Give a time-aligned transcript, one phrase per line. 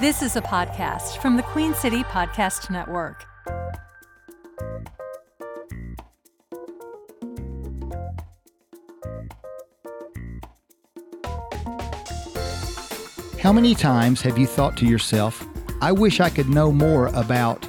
[0.00, 3.24] This is a podcast from the Queen City Podcast Network.
[13.38, 15.46] How many times have you thought to yourself,
[15.80, 17.64] I wish I could know more about,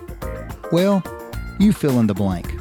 [0.72, 1.04] well,
[1.60, 2.52] you fill in the blank?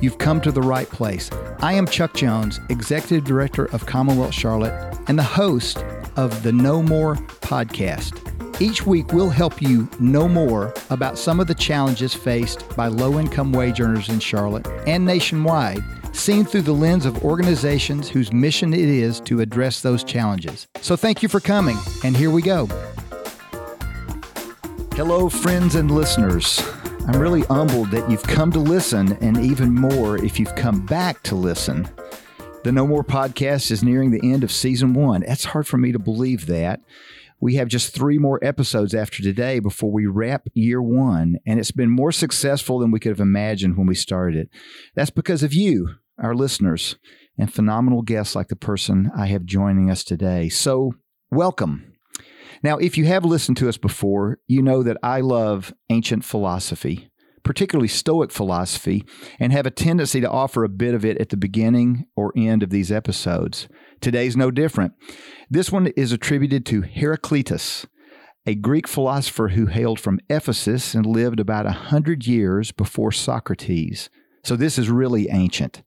[0.00, 1.30] You've come to the right place.
[1.60, 5.78] I am Chuck Jones, Executive Director of Commonwealth Charlotte and the host
[6.16, 8.29] of the No More podcast.
[8.62, 13.18] Each week, we'll help you know more about some of the challenges faced by low
[13.18, 15.82] income wage earners in Charlotte and nationwide,
[16.12, 20.68] seen through the lens of organizations whose mission it is to address those challenges.
[20.82, 22.66] So, thank you for coming, and here we go.
[24.92, 26.62] Hello, friends and listeners.
[27.06, 31.22] I'm really humbled that you've come to listen, and even more if you've come back
[31.22, 31.88] to listen.
[32.62, 35.22] The No More podcast is nearing the end of season one.
[35.22, 36.80] It's hard for me to believe that.
[37.40, 41.70] We have just three more episodes after today before we wrap year one, and it's
[41.70, 44.50] been more successful than we could have imagined when we started it.
[44.94, 46.96] That's because of you, our listeners,
[47.38, 50.50] and phenomenal guests like the person I have joining us today.
[50.50, 50.92] So,
[51.30, 51.94] welcome.
[52.62, 57.10] Now, if you have listened to us before, you know that I love ancient philosophy
[57.42, 59.04] particularly Stoic philosophy,
[59.38, 62.62] and have a tendency to offer a bit of it at the beginning or end
[62.62, 63.68] of these episodes.
[64.00, 64.94] Today's no different.
[65.50, 67.86] This one is attributed to Heraclitus,
[68.46, 74.08] a Greek philosopher who hailed from Ephesus and lived about a hundred years before Socrates.
[74.42, 75.82] So this is really ancient.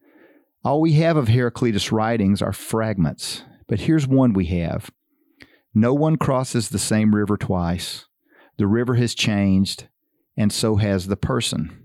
[0.63, 4.91] All we have of Heraclitus' writings are fragments, but here's one we have.
[5.73, 8.05] No one crosses the same river twice.
[8.57, 9.87] The river has changed,
[10.37, 11.82] and so has the person.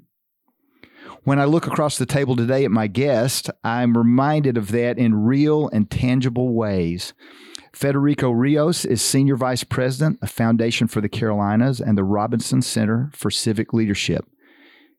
[1.29, 5.25] When I look across the table today at my guest, I'm reminded of that in
[5.27, 7.13] real and tangible ways.
[7.71, 13.11] Federico Rios is Senior Vice President of Foundation for the Carolinas and the Robinson Center
[13.13, 14.25] for Civic Leadership.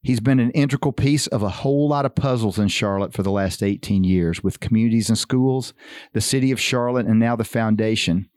[0.03, 3.31] He's been an integral piece of a whole lot of puzzles in Charlotte for the
[3.31, 5.73] last 18 years with Communities In Schools,
[6.13, 8.29] the city of Charlotte, and now the foundation.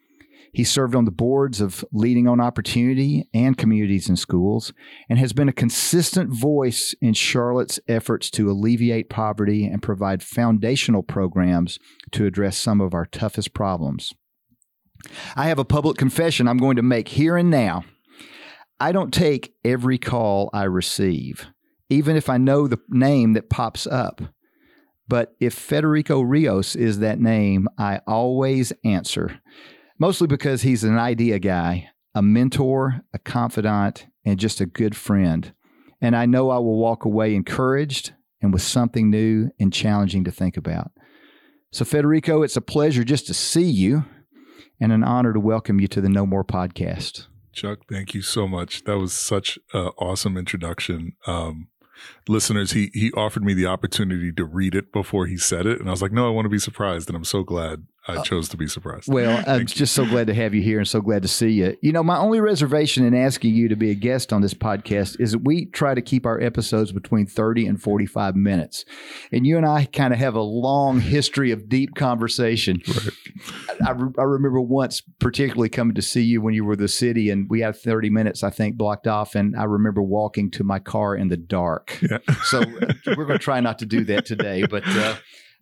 [0.54, 4.74] He served on the boards of Leading on Opportunity and Communities in Schools
[5.08, 11.02] and has been a consistent voice in Charlotte's efforts to alleviate poverty and provide foundational
[11.02, 11.78] programs
[12.10, 14.12] to address some of our toughest problems.
[15.34, 17.84] I have a public confession I'm going to make here and now.
[18.78, 21.46] I don't take every call I receive,
[21.88, 24.20] even if I know the name that pops up.
[25.08, 29.40] But if Federico Rios is that name, I always answer
[29.98, 35.52] mostly because he's an idea guy, a mentor, a confidant, and just a good friend.
[36.00, 40.30] And I know I will walk away encouraged and with something new and challenging to
[40.30, 40.90] think about.
[41.70, 44.04] So, Federico, it's a pleasure just to see you
[44.80, 47.26] and an honor to welcome you to the No More podcast.
[47.52, 48.84] Chuck, thank you so much.
[48.84, 51.12] That was such an awesome introduction.
[51.26, 51.68] Um,
[52.28, 55.88] listeners, he he offered me the opportunity to read it before he said it, and
[55.88, 58.22] I was like, no, I want to be surprised, and I'm so glad I uh,
[58.22, 59.12] chose to be surprised.
[59.12, 61.76] Well, I'm just so glad to have you here and so glad to see you.
[61.82, 65.20] You know, my only reservation in asking you to be a guest on this podcast
[65.20, 68.84] is that we try to keep our episodes between 30 and 45 minutes.
[69.30, 72.82] And you and I kind of have a long history of deep conversation.
[72.88, 73.80] Right.
[73.86, 77.48] I, I, remember once particularly coming to see you when you were the city and
[77.48, 79.36] we had 30 minutes, I think, blocked off.
[79.36, 81.98] And I remember walking to my car in the dark.
[82.02, 82.18] Yeah.
[82.44, 84.66] so uh, we're going to try not to do that today.
[84.66, 85.16] But, uh,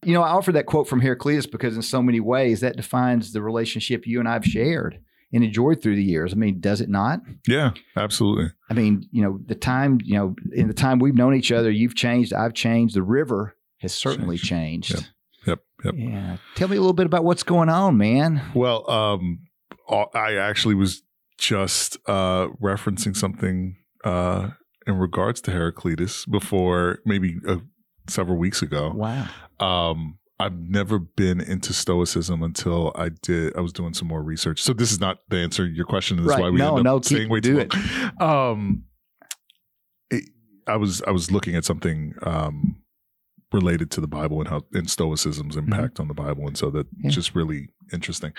[0.04, 3.32] you know, I offer that quote from Heraclitus because in so many ways that defines
[3.32, 5.00] the relationship you and I've shared
[5.32, 6.32] and enjoyed through the years.
[6.32, 7.20] I mean, does it not?
[7.46, 8.50] Yeah, absolutely.
[8.68, 11.70] I mean, you know, the time, you know, in the time we've known each other,
[11.70, 14.92] you've changed, I've changed, the river has certainly changed.
[14.92, 15.10] changed.
[15.46, 15.60] Yep.
[15.84, 15.94] Yep.
[15.96, 16.10] Yep.
[16.10, 16.36] Yeah.
[16.54, 18.42] Tell me a little bit about what's going on, man.
[18.54, 19.40] Well, um,
[20.14, 21.02] I actually was
[21.38, 24.50] just uh, referencing something uh,
[24.86, 27.60] in regards to Heraclitus before maybe a
[28.10, 28.92] several weeks ago.
[28.94, 29.28] Wow.
[29.58, 33.54] Um, I've never been into Stoicism until I did.
[33.56, 34.62] I was doing some more research.
[34.62, 36.16] So this is not the answer to your question.
[36.16, 36.36] This right.
[36.36, 37.78] is why we no, end no, up staying way do too
[38.18, 38.50] long.
[38.50, 38.84] Um,
[40.10, 40.24] it,
[40.66, 42.76] I was I was looking at something um,
[43.52, 45.72] related to the Bible and how and Stoicism's mm-hmm.
[45.72, 46.02] impact mm-hmm.
[46.02, 47.10] on the Bible, and so that's yeah.
[47.10, 48.32] just really interesting.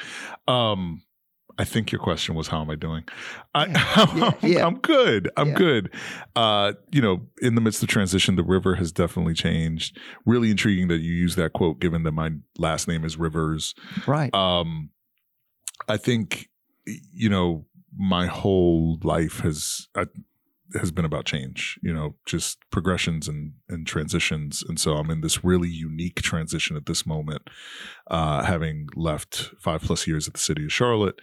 [0.47, 1.03] Um,
[1.57, 3.03] I think your question was, how am I doing?
[3.53, 3.67] I,
[4.15, 4.65] yeah, yeah.
[4.65, 5.29] I'm good.
[5.37, 5.55] I'm yeah.
[5.55, 5.93] good.
[6.35, 9.97] Uh, you know, in the midst of transition, the river has definitely changed.
[10.25, 13.73] Really intriguing that you use that quote, given that my last name is Rivers.
[14.07, 14.33] Right.
[14.33, 14.89] Um,
[15.87, 16.49] I think,
[16.85, 17.65] you know,
[17.95, 20.05] my whole life has, I,
[20.79, 24.63] has been about change, you know, just progressions and, and transitions.
[24.67, 27.41] And so I'm in this really unique transition at this moment,
[28.07, 31.19] uh, having left five plus years at the city of Charlotte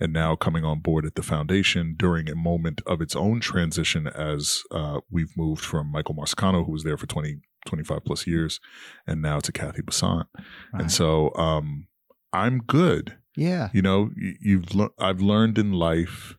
[0.00, 4.06] and now coming on board at the foundation during a moment of its own transition
[4.06, 7.36] as uh, we've moved from Michael Marsicano, who was there for 20,
[7.66, 8.58] 25 plus years,
[9.06, 10.26] and now to Kathy Basant.
[10.72, 10.82] Right.
[10.82, 11.86] And so um,
[12.32, 13.18] I'm good.
[13.36, 16.36] yeah, You know, you, you've le- I've learned in life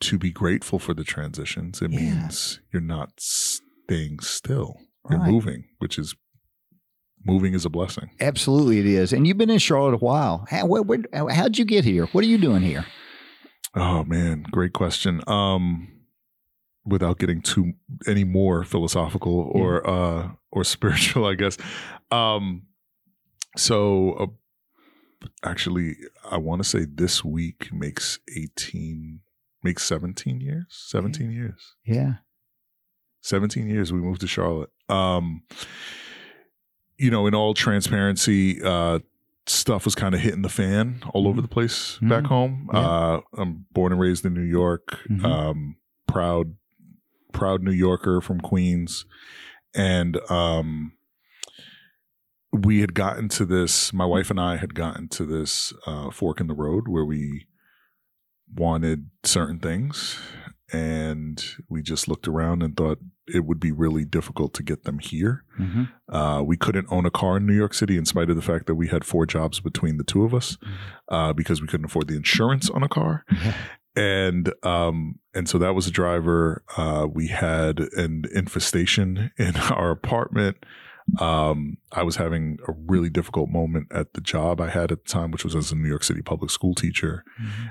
[0.00, 1.80] to be grateful for the transitions.
[1.80, 2.00] It Yeah.
[2.00, 4.80] means you're not staying still.
[5.08, 5.30] You're Right.
[5.30, 6.14] moving, which is
[7.24, 8.10] moving is a blessing.
[8.20, 9.12] absolutely it is.
[9.12, 10.46] And you've been in Charlotte a while.
[10.50, 12.06] How, where, where, how'd you get here?
[12.06, 12.84] What are you doing here?
[13.74, 15.22] Oh man, great question.
[15.26, 15.88] Um
[16.84, 17.74] without getting too
[18.08, 21.56] any more philosophical or uh or spiritual, I guess.
[22.10, 22.62] Um
[23.56, 25.96] so uh, actually
[26.30, 29.20] I want to say this week makes 18
[29.62, 30.66] makes 17 years.
[30.88, 31.76] 17 years.
[31.86, 32.14] Yeah,
[33.22, 34.70] 17 years we moved to Charlotte.
[34.88, 35.42] Um
[37.02, 39.00] you know, in all transparency, uh
[39.46, 42.26] stuff was kind of hitting the fan all over the place back Mhm.
[42.28, 42.70] home.
[42.72, 42.78] Yeah.
[42.80, 45.00] Uh I'm born and raised in New York.
[45.08, 45.24] Mhm.
[45.24, 45.76] Um
[46.06, 46.54] proud
[47.32, 49.04] proud New Yorker from Queens.
[49.74, 50.92] And um
[52.52, 56.40] we had gotten to this my wife and I had gotten to this uh fork
[56.40, 57.46] in the road where we
[58.54, 60.18] wanted certain things
[60.72, 64.98] and we just looked around and thought it would be really difficult to get them
[64.98, 65.44] here.
[65.56, 68.42] hmm Uh, we couldn't own a car in New York City in spite of the
[68.42, 70.58] fact that we had four jobs between the two of us
[71.08, 73.24] uh, because we couldn't afford the insurance on a car.
[73.94, 76.62] And um, and so that was a driver.
[76.76, 80.56] Uh, we had an infestation in our apartment.
[81.18, 85.10] Um, I was having a really difficult moment at the job I had at the
[85.10, 87.24] time, which was as a New York City public school teacher.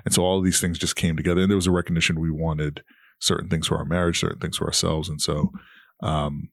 [0.06, 1.42] And so all of these things just came together.
[1.42, 2.84] And there was a recognition we wanted
[3.20, 5.10] certain things for our marriage, certain things for ourselves.
[5.10, 5.52] And so
[6.04, 6.50] um,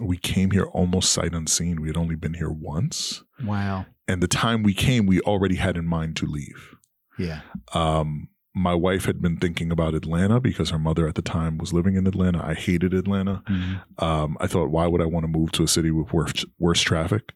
[0.00, 1.80] we came here almost sight unseen.
[1.80, 3.22] We had only been here once.
[3.44, 3.86] Wow.
[4.08, 6.76] And the time we came, we already had in mind to leave.
[7.18, 7.40] Yeah.
[7.72, 11.72] Um, my wife had been thinking about Atlanta because her mother at the time was
[11.72, 12.44] living in Atlanta.
[12.44, 13.42] I hated Atlanta.
[13.48, 14.02] Mhm.
[14.02, 16.82] Um, I thought, why would I want to move to a city with worse, worse
[16.82, 17.32] traffic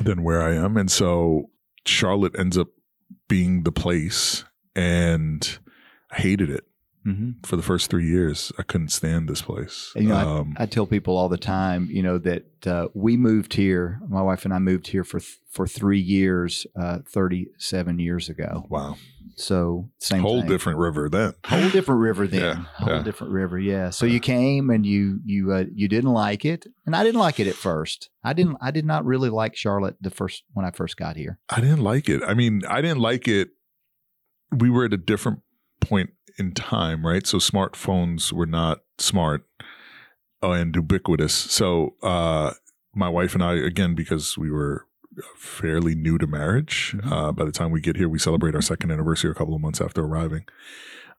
[0.00, 0.76] than where I am?
[0.76, 1.50] And so
[1.86, 2.68] Charlotte ends up
[3.28, 4.44] being the place,
[4.76, 5.58] and
[6.12, 6.64] I hated it
[7.06, 7.44] Mhm.
[7.44, 8.52] for the first three years.
[8.58, 9.92] I couldn't stand this place.
[9.96, 13.54] You know, um, I tell people all the time, you know, that uh, we moved
[13.54, 14.00] here.
[14.08, 18.28] My wife and I moved here for th- for three years, uh, thirty seven years
[18.28, 18.66] ago.
[18.70, 18.96] wow,
[19.36, 20.48] So same whole thing.
[20.50, 21.34] different river then.
[21.44, 22.40] whole different river then.
[22.40, 23.02] Yeah, whole yeah.
[23.02, 23.58] different river.
[23.58, 23.90] Yeah.
[23.90, 27.40] So you came and you you uh, you didn't like it, and I didn't like
[27.40, 28.10] it at first.
[28.22, 28.56] I didn't.
[28.62, 31.38] I did not really like Charlotte the first when I first got here.
[31.50, 32.22] I didn't like it.
[32.24, 33.48] I mean, I didn't like it.
[34.56, 35.40] We were at a different
[35.82, 37.26] point in time, right?
[37.26, 39.44] So smartphones were not smart
[40.42, 41.34] and ubiquitous.
[41.34, 42.52] So uh,
[42.94, 44.86] my wife and I, again, because we were
[45.36, 47.12] fairly new to marriage, Mhm.
[47.12, 49.60] uh, by the time we get here, we celebrate our second anniversary a couple of
[49.60, 50.44] months after arriving.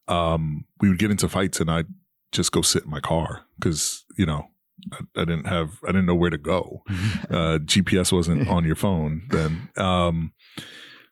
[0.07, 1.85] Um, we would get into fights, and I'd
[2.31, 4.47] just go sit in my car because you know.
[4.91, 5.79] I, I didn't have.
[5.83, 6.81] I didn't know where to go
[7.29, 9.69] uh, GPS wasn't on your phone then.
[9.77, 10.33] Um,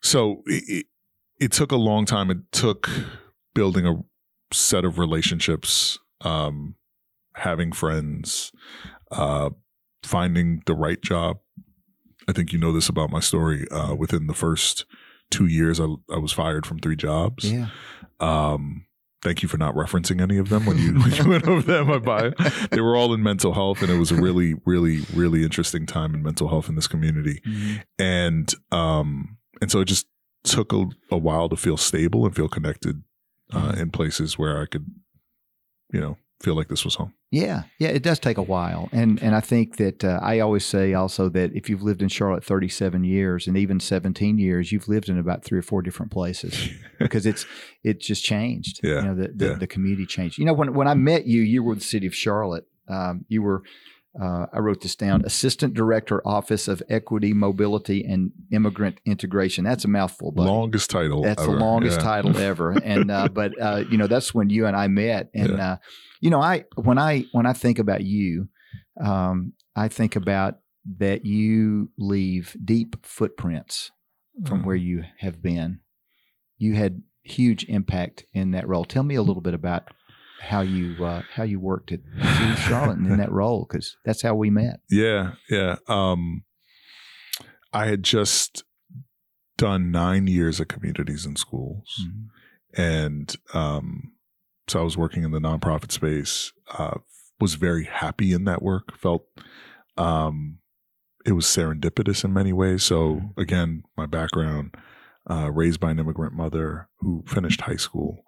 [0.02, 0.88] so it,
[1.40, 2.30] it took a long time.
[2.32, 2.90] It took
[3.54, 3.96] building a
[4.54, 6.76] set of relationships, um,
[7.36, 8.52] having friends,
[9.12, 9.50] uh,
[10.04, 11.38] finding the right job.
[12.28, 13.68] I think you know this about my story.
[13.72, 14.86] Uh, within the first
[15.30, 17.52] two years, I, I was fired from three jobs.
[17.52, 17.68] yeah.
[18.20, 18.86] Um,
[19.24, 21.88] thank you for not referencing any of them when you, when you went over them.
[21.88, 22.32] My bio.
[22.70, 26.14] They were all in mental health, and it was a really, really, really interesting time
[26.14, 27.42] in mental health in this community.
[27.48, 27.84] Mhm.
[27.98, 30.06] And um, and so it just
[30.44, 33.04] took a, a while to feel stable and feel connected
[33.54, 34.86] uh, in places where I could,
[35.92, 37.14] you know, feel like this was home.
[37.32, 40.66] Yeah, yeah, it does take a while, and and I think that uh, I always
[40.66, 44.72] say also that if you've lived in Charlotte thirty seven years and even seventeen years,
[44.72, 47.46] you've lived in about three or four different places because it's
[47.84, 48.82] it just changed.
[48.84, 49.54] Yeah, you know the the, yeah.
[49.54, 50.40] the community changed.
[50.40, 52.66] You know when when I met you, you were the city of Charlotte.
[52.88, 53.64] Um, you were.
[54.20, 55.24] Uh, I wrote this down.
[55.26, 59.64] Assistant Director, Office of Equity, Mobility, and Immigrant Integration.
[59.64, 61.22] That's a mouthful, but Longest title.
[61.24, 61.54] that's ever.
[61.54, 62.04] the longest Yeah.
[62.04, 62.72] title ever.
[62.72, 65.30] And uh, but uh, you know that's when you and I met.
[65.34, 65.78] And uh,
[66.20, 68.50] you know I when I when I think about you,
[69.00, 70.56] um, I think about
[70.98, 73.92] that you leave deep footprints
[74.46, 74.66] from Mm.
[74.66, 75.80] where you have been.
[76.58, 78.84] You had huge impact in that role.
[78.84, 79.84] Tell me a little bit about
[80.42, 84.36] how you uh, how you worked at City Charlotte in that role because that's how
[84.36, 84.80] we met.
[84.90, 85.76] Yeah, yeah.
[85.88, 86.44] Um,
[87.72, 88.64] I had just
[89.58, 92.08] done nine years at Communities In Schools.
[92.76, 94.14] and um,
[94.68, 96.52] so I was working in the nonprofit space.
[96.78, 96.98] Uh,
[97.40, 98.98] was very happy in that work.
[98.98, 99.26] Felt
[99.98, 100.60] um,
[101.26, 102.84] it was serendipitous in many ways.
[102.84, 104.76] So again, my background,
[105.30, 108.24] uh, raised by an immigrant mother who finished high school,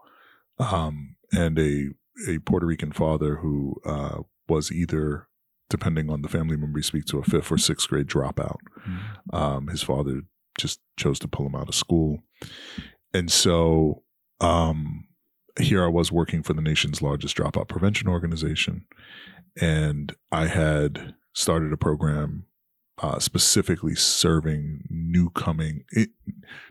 [0.59, 1.89] um, and a
[2.27, 5.27] a Puerto Rican father who uh, was either,
[5.69, 8.57] depending on the family member you speak to, a fifth or sixth grade dropout.
[8.87, 9.35] Mm-hmm.
[9.35, 10.21] Um, his father
[10.57, 12.19] just chose to pull him out of school,
[13.13, 14.03] and so
[14.39, 15.07] um,
[15.59, 18.85] here I was working for the nation's largest dropout prevention organization,
[19.59, 22.45] and I had started a program
[23.01, 26.09] uh, specifically serving new coming, it,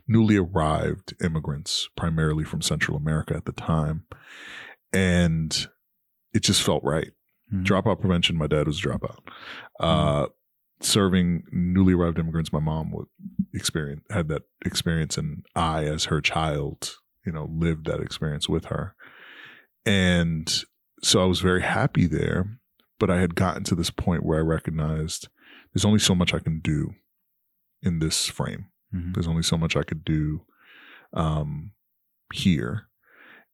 [0.07, 4.05] newly arrived immigrants, primarily from Central America at the time,
[4.93, 5.67] and
[6.33, 7.11] it just felt right.
[7.51, 7.65] Mhm.
[7.65, 8.37] Dropout prevention.
[8.37, 9.19] My dad was a dropout.
[9.79, 10.27] Uh,
[10.81, 12.51] serving newly arrived immigrants.
[12.53, 13.07] My mom would
[13.53, 16.95] experience had that experience, and I, as her child,
[17.25, 18.95] you know, lived that experience with her,
[19.85, 20.63] and
[21.01, 22.59] so I was very happy there.
[22.99, 25.27] But I had gotten to this point where I recognized
[25.73, 26.93] there's only so much I can do
[27.81, 28.67] in this frame.
[28.93, 29.13] Mhm.
[29.13, 30.45] There's only so much I could do
[31.13, 31.71] um,
[32.33, 32.87] here.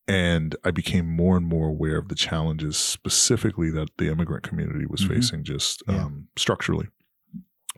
[0.09, 4.85] And I became more and more aware of the challenges specifically that the immigrant community
[4.87, 5.07] was Mhm.
[5.07, 6.05] facing just Yeah.
[6.05, 6.87] um, structurally.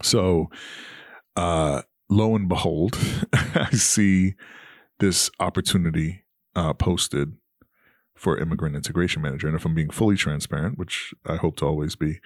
[0.01, 0.50] So,
[1.35, 2.97] uh, lo and behold,
[3.33, 4.35] I see
[5.00, 6.23] this opportunity
[6.55, 7.33] uh, posted
[8.15, 9.47] for immigrant integration manager.
[9.47, 12.19] And if I'm being fully transparent, which I hope to always be,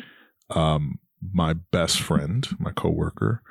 [0.52, 1.00] um,
[1.34, 3.42] my best friend, my coworker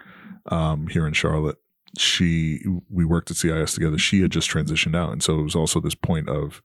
[0.47, 1.57] um, here in Charlotte,
[1.99, 2.61] she
[2.91, 3.99] we worked at CIS together.
[3.99, 6.63] She had just transitioned out, and so it was also this point of,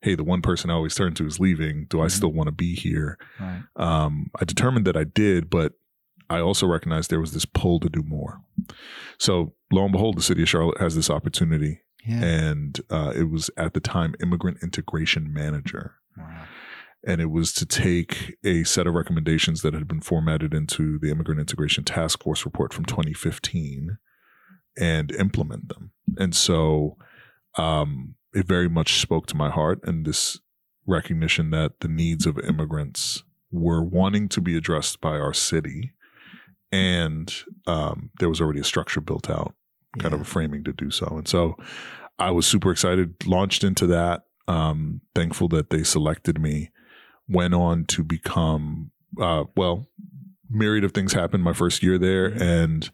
[0.00, 1.86] hey, the one person I always turn to is leaving.
[1.88, 2.10] Do I Mhm.
[2.10, 3.18] still want to be here?
[3.40, 3.62] Right.
[3.76, 5.74] um, I determined that I did, but
[6.30, 8.40] I also recognized there was this pull to do more.
[9.18, 12.22] So lo and behold, the city of Charlotte has this opportunity, Yeah.
[12.24, 16.46] and uh, it was at the time immigrant integration manager, Wow.
[17.06, 21.10] and it was to take a set of recommendations that had been formatted into the
[21.10, 23.98] immigrant integration task force report from 2015
[24.78, 25.92] and implement them.
[26.18, 26.96] And so
[27.56, 30.38] um, it very much spoke to my heart and this
[30.86, 35.92] recognition that the needs of immigrants were wanting to be addressed by our city.
[36.70, 37.32] And
[37.66, 39.54] um, there was already a structure built out,
[39.98, 41.06] kind of a framing to do so.
[41.06, 41.56] And so
[42.18, 44.22] I was super excited, launched into that.
[44.48, 46.70] Um, thankful that they selected me.
[47.28, 49.86] Went on to become, uh, well,
[50.50, 52.90] myriad of things happened my first year there, and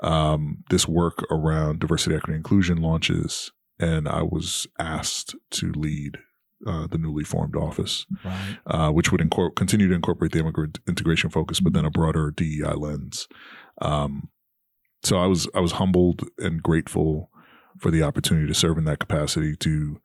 [0.00, 6.18] um, this work around diversity, equity, inclusion launches, and I was asked to lead
[6.66, 8.58] uh, the newly formed office, Right.
[8.66, 9.20] uh, which would
[9.56, 13.28] continue to incorporate the immigrant integration focus, but then a broader DEI lens.
[13.82, 14.30] Um,
[15.02, 17.30] so I was I was humbled and grateful
[17.78, 19.54] for the opportunity to serve in that capacity.
[19.56, 20.00] To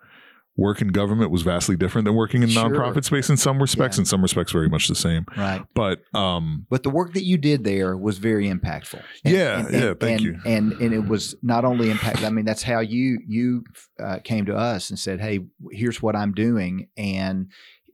[0.58, 2.70] work in government was vastly different than working in Sure.
[2.70, 3.98] nonprofit space in some respects.
[3.98, 4.01] Yeah.
[4.01, 5.25] In some respects, very much the same.
[5.38, 5.63] Right.
[5.74, 9.01] But um, But the work that you did there was very impactful.
[9.24, 10.39] Yeah, yeah, thank and, you.
[10.46, 12.24] And and it was not only impact.
[12.24, 13.63] I mean, that's how you you
[14.01, 15.39] uh, came to us and said, "Hey,
[15.72, 17.48] here's what I'm doing, and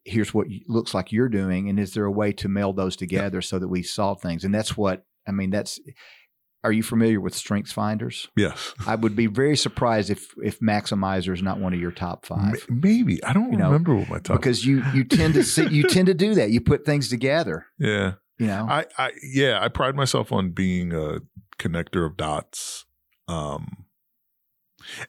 [0.04, 3.42] here's what looks like you're doing, and is there a way to meld those together
[3.42, 5.52] so that we solve things?" And that's what I mean.
[5.52, 5.80] That's.
[6.68, 8.28] Are you familiar with Strengths Finders?
[8.36, 12.26] yes, I would be very surprised if if Maximizer is not one of your top
[12.26, 12.66] five.
[12.70, 14.38] Maybe I don't You know, remember what my top.
[14.38, 16.52] because you you tend to see you tend to do that.
[16.52, 17.66] You put things together.
[17.80, 18.68] yeah, You know.
[18.70, 21.20] I, I yeah, I pride myself on being a
[21.58, 22.86] connector of dots.
[23.30, 23.86] Um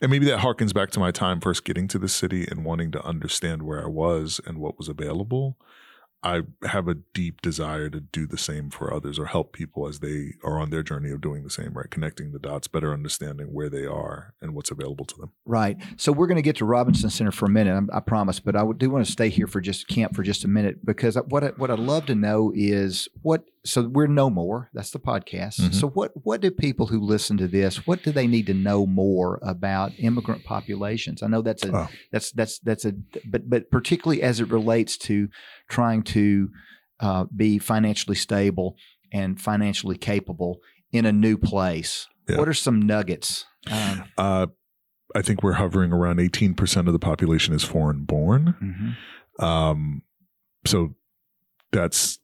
[0.00, 2.90] and maybe that harkens back to my time first getting to the city and wanting
[2.92, 5.56] to understand where I was and what was available.
[6.22, 10.00] I have a deep desire to do the same for others or help people as
[10.00, 11.90] they are on their journey of doing the same, right?
[11.90, 15.32] Connecting the dots, better understanding where they are and what's available to them.
[15.44, 15.76] Right.
[15.96, 18.40] So we're going to get to Robinson Center for a minute, I, promise.
[18.40, 21.16] But I do want to stay here for just camp for just a minute because
[21.28, 23.44] what I, what I'd love to know is what.
[23.64, 24.70] So we're no more.
[24.72, 25.60] That's the podcast.
[25.60, 25.74] Mhm.
[25.74, 27.86] So what what do people who listen to this?
[27.86, 31.22] What do they need to know more about immigrant populations?
[31.22, 31.88] I know that's a Oh.
[32.12, 32.92] that's that's that's a
[33.30, 35.28] but but particularly as it relates to
[35.68, 36.50] trying to
[37.00, 38.76] uh, be financially stable
[39.12, 40.60] and financially capable
[40.92, 42.06] in a new place.
[42.28, 42.38] Yeah.
[42.38, 43.44] What are some nuggets?
[43.70, 44.46] Um, Uh
[45.16, 48.54] I think we're hovering around 18% of the population is foreign born.
[49.40, 49.42] mhm.
[49.42, 50.02] Um,
[50.66, 50.94] so
[51.72, 52.17] that's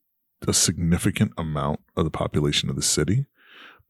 [0.49, 3.27] a significant amount of the population of the city.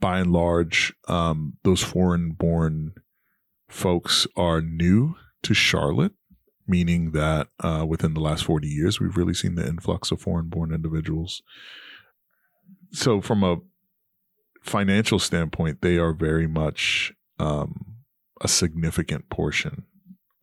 [0.01, 2.95] By and large, um, those foreign born
[3.69, 6.13] folks are new to Charlotte,
[6.67, 10.49] meaning that uh, within the last 40 years, we've really seen the influx of foreign
[10.49, 11.43] born individuals.
[12.93, 13.59] So, from a
[14.63, 17.97] financial standpoint, they are very much um,
[18.41, 19.85] a significant portion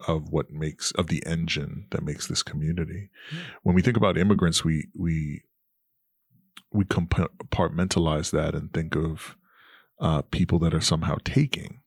[0.07, 3.09] of what makes of the engine that makes this community.
[3.63, 5.43] When we think about immigrants, we we
[6.73, 9.35] we compartmentalize that and think of
[9.99, 11.81] uh, people that are somehow taking,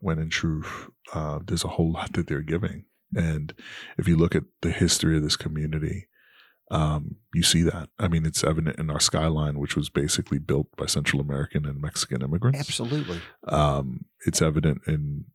[0.00, 2.84] when in truth, uh, there's a whole lot that they're giving.
[3.14, 3.52] And
[3.98, 6.08] if you look at the history of this community,
[6.70, 7.90] um, you see that.
[7.98, 11.80] I mean, it's evident in our skyline, which was basically built by Central American and
[11.80, 12.60] Mexican immigrants.
[12.60, 13.20] Absolutely.
[13.46, 15.26] Um, it's evident in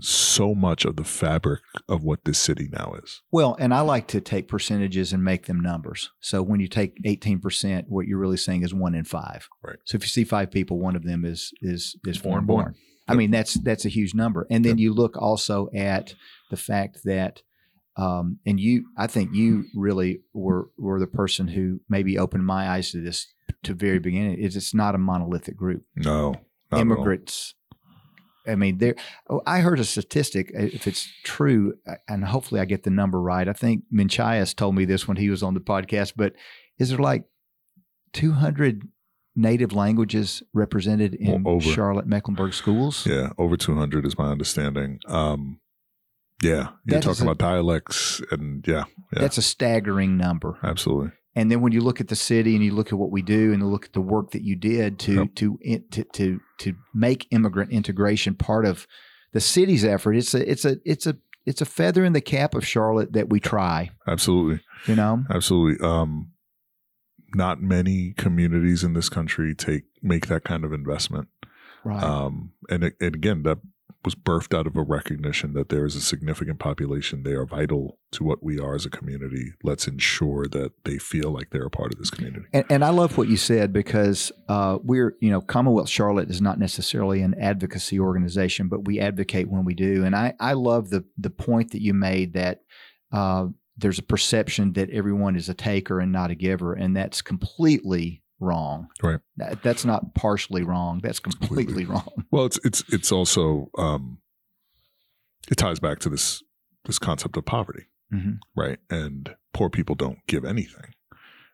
[0.00, 3.22] so much of the fabric of what this city now is.
[3.30, 6.10] Well, and I like to take percentages and make them numbers.
[6.20, 9.48] So when you take 18%, what you're really saying is one in five.
[9.62, 9.78] Right.
[9.84, 12.64] So if you see five people, one of them is is is foreign born.
[12.64, 12.74] born.
[13.08, 14.46] I mean, that's that's a huge number.
[14.50, 16.14] And then you look also at
[16.50, 17.42] the fact that
[17.96, 22.68] um, and you I think you really were were the person who maybe opened my
[22.68, 23.26] eyes to this
[23.64, 24.38] to very beginning.
[24.38, 25.84] Is it's not a monolithic group.
[25.96, 26.80] No, not at all.
[26.80, 27.54] Immigrants
[28.46, 28.94] I mean, there.
[29.30, 30.52] Oh, I heard a statistic.
[30.54, 33.46] uh, If it's true, uh, and hopefully I get the number right.
[33.48, 36.14] I think Minchias told me this when he was on the podcast.
[36.16, 36.34] But
[36.78, 37.24] is there like
[38.12, 38.82] 200
[39.34, 41.60] native languages represented in over.
[41.64, 43.06] Charlotte Mecklenburg schools?
[43.06, 45.00] Yeah, over 200 is my understanding.
[45.06, 45.60] Um,
[46.42, 50.58] yeah, you're That talking a- about dialects, and yeah, yeah, That's a staggering number.
[50.62, 51.12] absolutely.
[51.34, 53.52] And then when you look at the city and you look at what we do
[53.52, 55.34] and you look at the work that you did to Yep.
[55.36, 58.86] to, in- to to to make immigrant integration part of
[59.32, 62.54] the city's effort, it's a it's a it's a it's a feather in the cap
[62.54, 63.90] of Charlotte that we try.
[64.06, 64.60] Absolutely.
[64.86, 65.84] You know, Absolutely.
[65.86, 66.32] Um,
[67.34, 71.28] not many communities in this country take make that kind of investment.
[71.82, 72.02] right?
[72.02, 73.58] Um, and, it- and again, that
[74.04, 77.22] was birthed out of a recognition that there is a significant population.
[77.22, 79.52] They are vital to what we are as a community.
[79.62, 82.46] Let's ensure that they feel like they're a part of this community.
[82.52, 86.40] And, and I love what you said because uh, we're, you know, Commonwealth Charlotte is
[86.40, 90.04] not necessarily an advocacy organization, but we advocate when we do.
[90.04, 92.62] And I, I love the the point that you made that
[93.12, 97.22] uh, there's a perception that everyone is a taker and not a giver, and that's
[97.22, 98.88] completely wrong.
[99.02, 99.20] Right.
[99.36, 101.00] That, that's not partially wrong.
[101.02, 101.84] That's completely Completely.
[101.86, 102.08] wrong.
[102.30, 104.18] Well, it's it's it's also um,
[105.50, 106.42] it ties back to this
[106.84, 108.38] this concept of poverty, Mhm.
[108.56, 108.78] right?
[108.90, 110.94] And poor people don't give anything,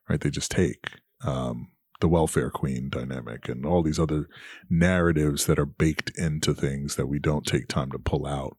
[0.09, 0.21] right?
[0.21, 1.01] They just take.
[1.25, 1.69] Um,
[2.01, 4.29] the welfare queen dynamic and all these other
[4.71, 8.57] narratives that are baked into things that we don't take time to pull out.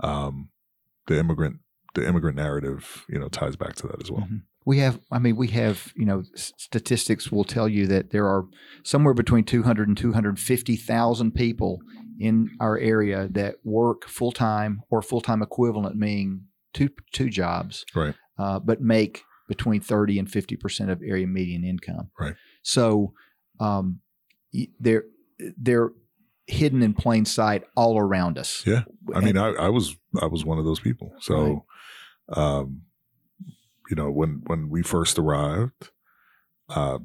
[0.00, 0.50] Um,
[1.06, 1.60] the immigrant
[1.94, 4.28] the immigrant narrative, you know, ties back to that as well.
[4.30, 4.42] Mhm.
[4.66, 8.46] We have, I mean, we have, you know, statistics will tell you that there are
[8.82, 11.80] somewhere between 200 and 250,000 people
[12.18, 17.84] in our area that work full time or full time equivalent, meaning two two jobs,
[17.94, 18.14] Right.
[18.38, 22.10] uh, but make between 30 and 50 percent of area median income.
[22.18, 22.34] Right.
[22.62, 23.12] So
[23.60, 24.00] um,
[24.80, 25.04] they're
[25.58, 25.90] they're
[26.46, 28.62] hidden in plain sight all around us.
[28.66, 28.84] Yeah.
[29.12, 31.12] I And- mean, I, I was I was one of those people.
[31.20, 31.64] So,
[32.28, 32.82] um,
[33.88, 35.90] you know, when when we first arrived,
[36.68, 36.98] uh,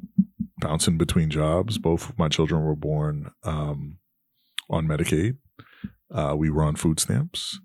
[0.60, 3.98] bouncing between jobs, both of my children were born um,
[4.70, 5.38] on Medicaid.
[6.13, 7.60] Uh, we were on food stamps.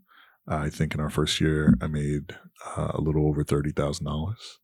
[0.47, 2.37] I think in our first year, I made
[2.77, 4.59] uh, a little over thirty thousand dollars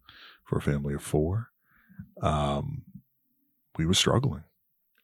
[0.44, 1.48] for a family of four.
[2.22, 2.82] Um,
[3.78, 4.44] we were struggling,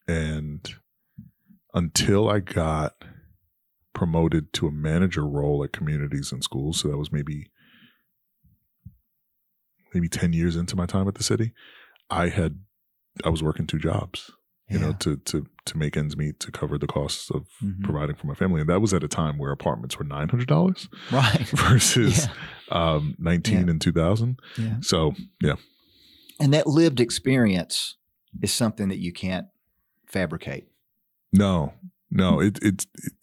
[0.07, 0.75] and
[1.73, 3.03] until I got
[3.93, 6.79] promoted to a manager role at Communities In Schools.
[6.79, 7.49] So that was maybe
[9.93, 11.53] maybe 10 years into my time at the city.
[12.09, 12.59] I had
[13.25, 14.31] I was working two jobs,
[14.69, 17.83] you know, to to to make ends meet to cover the costs of Mhm.
[17.83, 18.61] providing for my family.
[18.61, 21.47] And that was at a time where apartments were nine hundred dollars right.
[21.49, 22.27] versus
[22.71, 22.93] Yeah.
[22.95, 23.71] um nineteen Yeah.
[23.71, 24.39] in two thousand.
[24.57, 24.77] Yeah.
[24.81, 25.55] So yeah.
[26.39, 27.95] And that lived experience
[28.41, 29.47] is something that you can't
[30.05, 30.67] fabricate.
[31.33, 31.73] No,
[32.11, 33.13] no, it, it's it,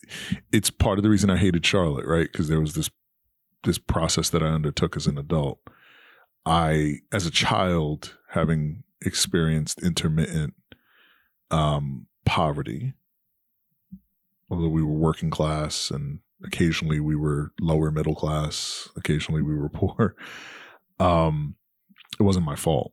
[0.53, 2.31] it's part of the reason I hated Charlotte, right?
[2.31, 2.91] Because there was this
[3.63, 5.59] this process that I undertook as an adult.
[6.47, 10.55] I, as a child, having experienced intermittent
[11.51, 12.95] um, poverty,
[14.51, 19.69] although we were working class and occasionally we were lower middle class, occasionally we were
[19.73, 20.15] poor.
[20.99, 21.57] Um,
[22.19, 22.93] it wasn't my fault.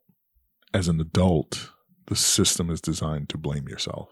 [0.73, 1.71] As an adult,
[2.07, 4.09] the system is designed to blame yourself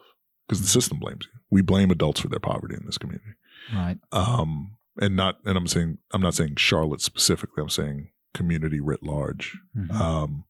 [0.47, 1.39] because the system blames you.
[1.49, 3.31] We blame adults for their poverty in this community.
[3.73, 3.97] Right.
[4.11, 7.61] Um, and not, and I'm saying, I'm not saying Charlotte specifically.
[7.61, 9.57] I'm saying community writ large.
[9.91, 10.45] Um,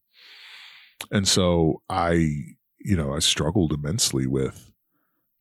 [1.10, 2.12] and so I,
[2.78, 4.70] you know, I struggled immensely with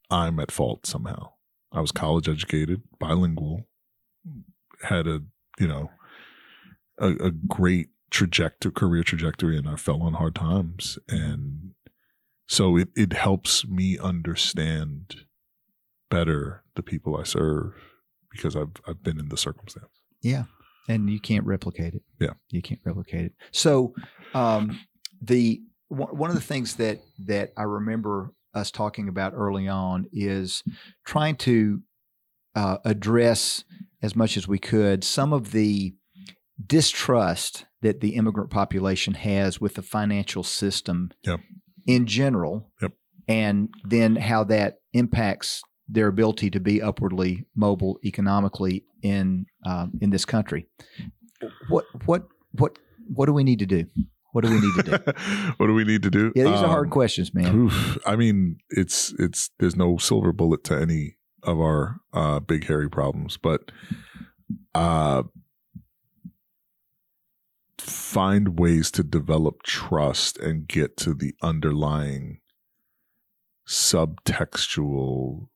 [0.10, 1.34] I'm at fault somehow.
[1.72, 3.68] I was college educated, bilingual,
[4.84, 5.22] had a,
[5.60, 5.92] you know,
[6.98, 10.98] a, a great trajectory, career trajectory, and I fell on hard times.
[11.08, 11.72] And
[12.48, 15.26] so it, it helps me understand
[16.10, 17.74] better the people I serve
[18.32, 20.02] because I've I've been in the circumstance.
[20.22, 20.46] Yeah.
[20.90, 22.02] And you can't replicate it.
[22.20, 22.34] Yeah.
[22.50, 23.34] You can't replicate it.
[23.52, 23.94] So,
[24.34, 24.80] um,
[25.22, 30.08] the one one of the things that that I remember us talking about early on
[30.12, 30.64] is
[31.06, 31.82] trying to
[32.56, 33.64] uh, address
[34.02, 35.94] as much as we could some of the
[36.66, 41.40] distrust that the immigrant population has with the financial system Yep.
[41.86, 42.92] in general, Yep.
[43.28, 50.12] and then how that impacts their ability to be upwardly mobile economically in um, in
[50.12, 50.68] this country.
[51.70, 52.78] What what what
[53.14, 53.86] what do we need to do?
[54.32, 55.52] What do we need to do?
[55.58, 56.32] what do we need to do?
[56.36, 57.56] Yeah, these are hard Um, questions, man.
[57.56, 62.66] Oof, I mean, it's it's there's no silver bullet to any of our uh, big
[62.68, 63.72] hairy problems, but
[64.76, 65.24] uh,
[67.80, 72.42] find ways to develop trust and get to the underlying
[73.68, 75.48] subtextual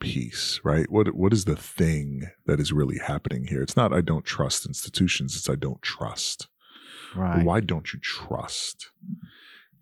[0.00, 0.90] piece, right?
[0.90, 3.62] What what is the thing that is really happening here?
[3.62, 6.48] It's not I don't trust institutions; it's I don't trust
[7.14, 7.44] Right.
[7.46, 8.90] why don't you trust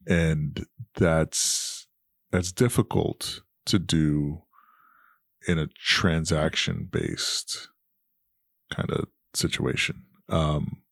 [0.07, 1.89] and that's
[2.31, 4.43] that's difficult to do
[5.49, 7.69] in a transaction based
[8.73, 10.83] kind of situation um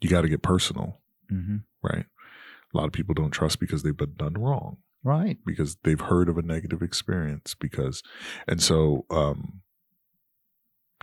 [0.00, 2.06] you got to get personal hmm right
[2.72, 5.38] a lot of people don't trust because they've been done wrong Right.
[5.46, 8.02] because they've heard of a negative experience because
[8.46, 9.62] and so um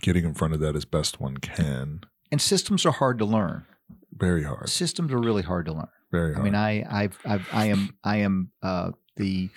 [0.02, 3.64] getting in front of that as best one can And systems are hard to learn.
[4.12, 5.88] very hard Systems are really hard to learn.
[6.12, 9.50] very I mean, I I've, I've I am I am uh, the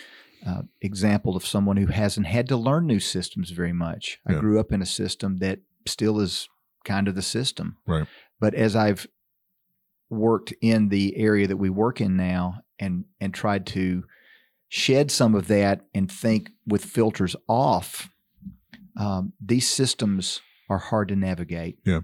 [0.48, 4.18] uh, example of someone who hasn't had to learn new systems very much.
[4.28, 4.40] I Yeah.
[4.40, 6.50] grew up in a system that still is
[6.84, 7.78] kind of the system.
[7.86, 8.08] Right.
[8.40, 9.06] But as I've
[10.10, 14.04] worked in the area that we work in now and and tried to
[14.72, 18.10] shed some of that and think with filters off,
[18.98, 21.78] um, these systems are hard to navigate.
[21.86, 22.00] yeah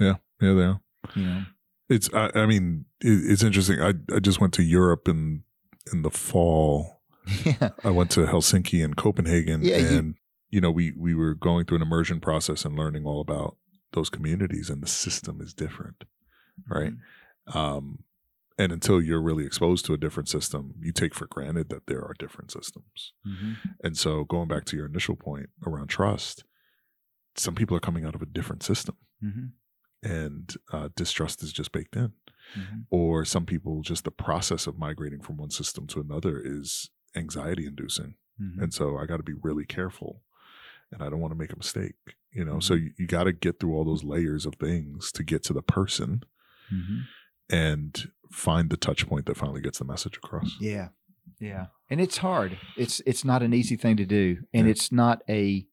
[0.00, 0.80] yeah, yeah, they are
[1.14, 1.42] You know.
[1.90, 3.80] It's I, I mean it, it's interesting.
[3.80, 5.44] I I just went to Europe in
[5.92, 7.02] in the fall.
[7.44, 7.68] Yeah.
[7.84, 10.16] I went to Helsinki and Copenhagen, Yeah, and
[10.50, 13.56] you, know we we were going through an immersion process and learning all about
[13.92, 16.04] those communities, and the system is different,
[16.68, 16.94] right?
[17.46, 18.00] Um,
[18.62, 22.02] and until you're really exposed to a different system, you take for granted that there
[22.04, 23.12] are different systems.
[23.26, 23.56] Mhm.
[23.82, 26.44] And so, going back to your initial point around trust,
[27.36, 29.52] some people are coming out of a different system, Mhm.
[30.02, 32.12] and uh, distrust is just baked in
[32.56, 32.86] Mhm.
[32.90, 37.66] or some people just the process of migrating from one system to another is anxiety
[37.66, 38.62] inducing Mhm.
[38.62, 40.24] and so i got to be really careful
[40.90, 41.94] and i don't want to make a mistake
[42.32, 42.82] you know so Mhm.
[42.82, 45.62] you, you got to get through all those layers of things to get to the
[45.62, 46.22] person
[46.70, 47.02] Mhm.
[47.52, 50.88] And find the touch point that finally gets the message across Yeah.
[51.38, 51.66] Yeah.
[51.90, 52.58] And it's hard.
[52.76, 54.38] It's it's not an easy thing to do.
[54.54, 54.70] And Yeah.
[54.72, 55.66] it's not a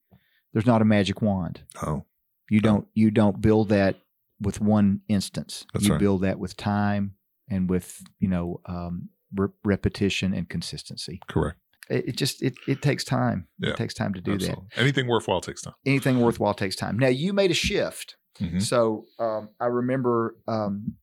[0.52, 1.62] there's not a magic wand.
[1.82, 2.04] oh
[2.50, 3.96] You don't you don't build that
[4.40, 5.66] with one instance.
[5.72, 6.00] That's you right.
[6.00, 7.14] build that with time
[7.48, 11.20] and with, you know, um, re- repetition and consistency.
[11.28, 13.46] correct It, just it, it takes time.
[13.58, 13.70] Yeah.
[13.70, 14.66] It takes time to do Absolutely.
[14.76, 15.74] anything worthwhile takes time.
[15.86, 16.98] Anything worthwhile takes time.
[16.98, 18.16] Now you made a shift.
[18.40, 18.62] Mhm.
[18.62, 20.96] So um, I remember um,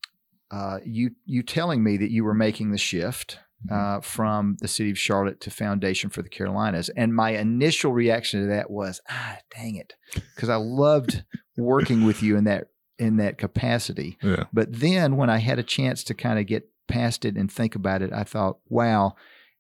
[0.51, 3.39] uh, you you telling me that you were making the shift
[3.71, 8.41] uh, from the city of Charlotte to Foundation for the Carolinas, and my initial reaction
[8.41, 9.93] to that was, ah, dang it,
[10.36, 11.23] because I loved
[11.57, 14.17] working with you in that in that capacity.
[14.23, 17.51] yeah But then when I had a chance to kind of get past it and
[17.51, 19.15] think about it, I thought, wow,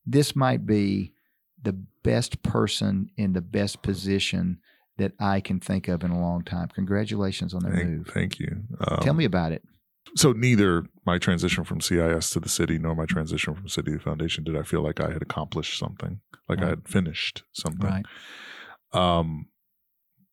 [0.05, 1.13] this might be
[1.61, 1.73] the
[2.03, 4.59] best person in the best position
[4.97, 6.69] that I can think of in a long time.
[6.69, 8.09] Congratulations on the thank, move.
[8.13, 9.63] thank you um, Tell me about it.
[10.15, 13.99] So neither my transition from CIS to the city nor my transition from city to
[13.99, 17.89] foundation did I feel like I had accomplished something, like I had finished something.
[17.89, 18.05] Right.
[18.93, 19.47] Um,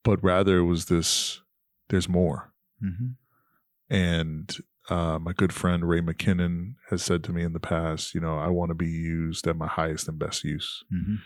[0.03, 1.41] but rather it was this.
[1.89, 3.13] There's more, hmm
[3.91, 4.57] and
[4.89, 8.39] uh, my good friend Ray McKinnon has said to me in the past, you know,
[8.39, 10.85] I want to be used at my highest and best use.
[10.91, 11.17] hmm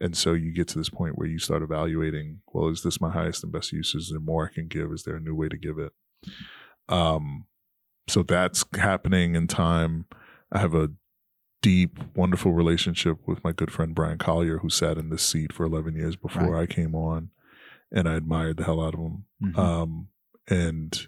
[0.00, 3.10] And so you get to this point where you start evaluating, well, is this my
[3.10, 3.94] highest and best use?
[3.94, 4.92] Is there more I can give?
[4.92, 5.92] Is there a new way to give it?
[6.88, 7.46] Um,
[8.08, 10.06] so that's happening in time.
[10.50, 10.90] I have a
[11.62, 15.64] deep, wonderful relationship with my good friend Brian Collier, who sat in this seat for
[15.64, 17.30] 11 years before I came on,
[17.90, 19.24] and I admired the hell out of him.
[19.42, 19.58] Mhm.
[19.58, 20.08] Um,
[20.48, 21.06] and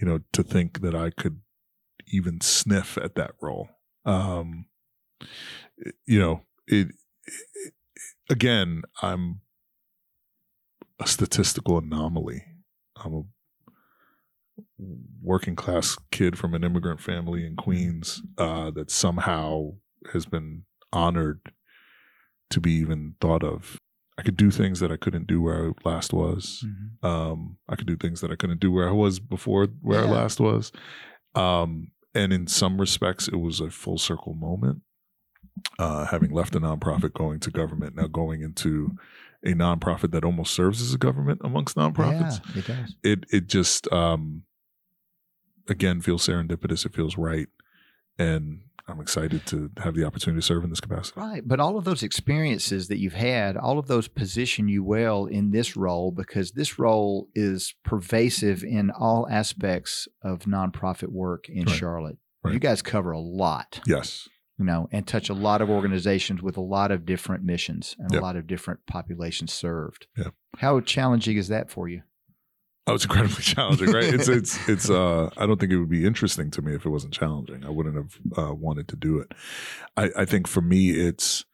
[0.00, 1.40] you know, to think that I could
[2.06, 3.68] even sniff at that role,
[4.04, 4.66] um,
[6.06, 6.88] you know, it,
[7.26, 7.74] it
[8.30, 9.40] again, I'm
[11.00, 12.44] a statistical anomaly.
[12.96, 13.22] I'm a
[15.22, 19.72] working class kid from an immigrant family in Queens uh, that somehow
[20.12, 20.62] has been
[20.92, 21.40] honored
[22.50, 23.78] to be even thought of.
[24.16, 26.64] I could do things that I couldn't do where I last was.
[26.66, 27.08] Mhm.
[27.08, 30.10] Um, I could do things that I couldn't do where I was before where I
[30.10, 30.72] last was.
[31.34, 34.82] Um, and in some respects, it was a full circle moment.
[35.78, 38.96] Uh, having left a nonprofit, going to government, now going into
[39.44, 42.40] a nonprofit that almost serves as a government amongst nonprofits.
[42.54, 42.94] Yeah, it does.
[43.04, 44.42] It it just um,
[45.68, 46.84] again feels serendipitous.
[46.86, 47.48] It feels right,
[48.18, 51.20] and I'm excited to have the opportunity to serve in this capacity.
[51.20, 51.42] Right.
[51.46, 55.50] But all of those experiences that you've had, all of those position you well in
[55.50, 61.76] this role because this role is pervasive in all aspects of nonprofit work in Right.
[61.76, 62.16] Charlotte.
[62.42, 62.54] Right.
[62.54, 64.26] You guys cover a lot, Yes.
[64.58, 68.10] you know, and touch a lot of organizations with a lot of different missions and
[68.12, 68.22] Yep.
[68.22, 70.06] a lot of different populations served.
[70.16, 70.32] Yep.
[70.58, 72.02] How challenging is that for you?
[72.88, 74.04] Oh, it's incredibly challenging, right?
[74.14, 74.88] It's it's it's.
[74.90, 77.64] Uh, I don't think it would be interesting to me if it wasn't challenging.
[77.64, 79.32] I wouldn't have uh, wanted to do it.
[79.96, 81.44] I, I think for me, it's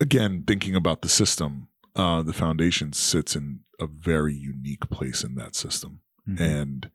[0.00, 1.68] again thinking about the system.
[1.96, 6.40] Uh, the foundation sits in a very unique place in that system, Mhm.
[6.40, 6.90] and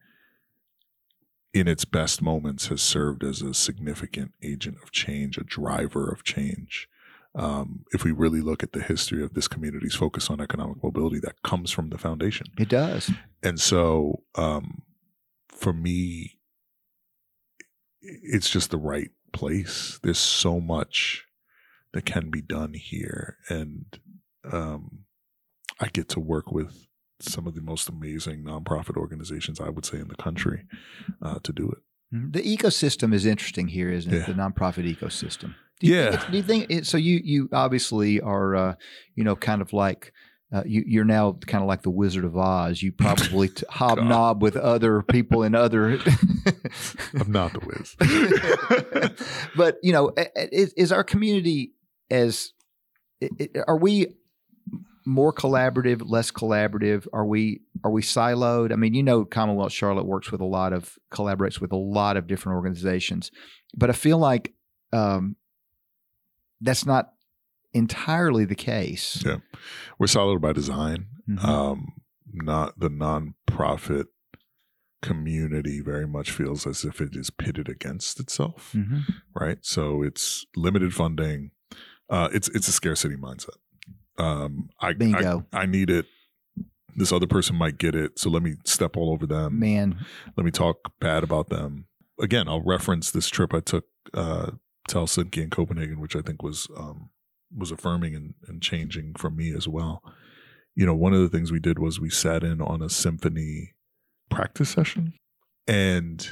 [1.52, 6.22] in its best moments has served as a significant agent of change, a driver of
[6.22, 6.88] change.
[7.34, 11.20] Um, if we really look at the history of this community's focus on economic mobility,
[11.20, 12.48] that comes from the foundation.
[12.58, 13.10] It does.
[13.42, 14.82] And so, um,
[15.48, 16.38] for me,
[18.02, 20.00] it's just the right place.
[20.02, 21.26] There's so much
[21.92, 23.36] that can be done here.
[23.48, 23.98] And
[24.50, 25.04] um,
[25.78, 26.86] I get to work with
[27.20, 30.64] some of the most amazing nonprofit organizations, I would say, in the country
[31.22, 31.78] uh, to do it.
[32.16, 32.32] Mhm.
[32.32, 34.18] The ecosystem is interesting here, isn't it?
[34.18, 34.26] Yeah.
[34.26, 35.54] The nonprofit ecosystem.
[35.80, 36.10] Do you Yeah.
[36.16, 36.96] Think do you think it, so?
[36.96, 38.74] You you obviously are, uh,
[39.14, 40.12] you know, kind of like.
[40.52, 42.82] Uh, you, you're now kind of like the Wizard of Oz.
[42.82, 45.90] You probably t- hobnob with other people in other.
[47.14, 47.94] I'm not the whiz.
[49.56, 51.74] but you know, is, is our community
[52.10, 52.52] as
[53.68, 54.08] are we
[55.06, 57.06] more collaborative, less collaborative?
[57.12, 58.72] Are we are we siloed?
[58.72, 62.16] I mean, you know, Commonwealth Charlotte works with a lot of collaborates with a lot
[62.16, 63.30] of different organizations,
[63.76, 64.52] but I feel like
[64.92, 65.36] um,
[66.60, 67.12] that's not
[67.72, 69.22] entirely the case.
[69.24, 69.38] Yeah.
[69.98, 71.06] We're siloed by design.
[71.28, 71.44] Mhm.
[71.44, 71.92] um,
[72.32, 74.06] not the nonprofit
[75.02, 79.02] community very much feels as if it is pitted against itself, Mhm.
[79.34, 79.58] right?
[79.62, 81.52] So it's limited funding.
[82.08, 83.56] Uh, it's it's a scarcity mindset.
[84.18, 86.06] Um, I, I Bingo, I need it.
[86.96, 89.58] This other person might get it, so let me step all over them.
[89.60, 90.04] man.
[90.36, 91.86] Let me talk bad about them.
[92.20, 94.50] Again, I'll reference this trip I took uh,
[94.92, 97.10] Helsinki and Copenhagen, which I think was um,
[97.56, 100.02] was affirming and, and changing for me as well.
[100.74, 103.74] You know, one of the things we did was we sat in on a symphony
[104.30, 105.14] practice session,
[105.66, 106.28] and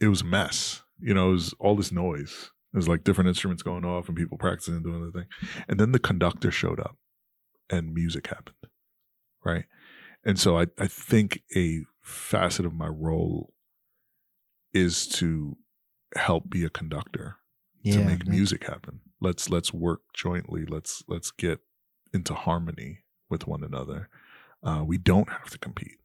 [0.00, 0.82] it was mess.
[1.00, 2.50] You know, it was all this noise.
[2.72, 5.30] There's like different instruments going off and people practicing and doing their thing.
[5.68, 6.96] And then the conductor showed up
[7.70, 8.56] and music happened.
[9.44, 9.64] Right.
[10.24, 13.52] And so I, I think a facet of my role
[14.74, 15.56] is to
[16.16, 17.36] help be a conductor
[17.84, 19.00] to make music happen.
[19.20, 20.64] Let's let's work jointly.
[20.66, 21.60] Let's let's get
[22.12, 23.00] into harmony
[23.30, 24.08] with one another.
[24.62, 25.98] Uh, we don't have to compete.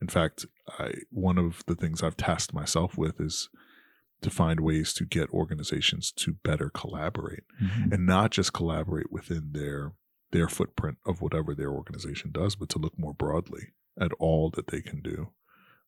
[0.00, 0.46] In fact,
[0.78, 3.48] I one of the things I've tasked myself with is
[4.22, 7.92] to find ways to get organizations to better collaborate Mhm.
[7.92, 9.92] and not just collaborate within their
[10.32, 14.68] their footprint of whatever their organization does, but to look more broadly at all that
[14.68, 15.32] they can do